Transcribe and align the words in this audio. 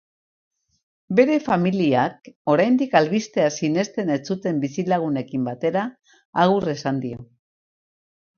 Bere 1.17 1.35
familiak 1.47 2.31
oraindik 2.53 2.95
albistea 3.01 3.51
sinesten 3.57 4.09
ez 4.15 4.17
zuten 4.33 4.65
bizilagunekin 4.65 5.45
batera 5.51 5.85
agur 6.47 6.69
esan 6.75 7.05
dio. 7.07 7.23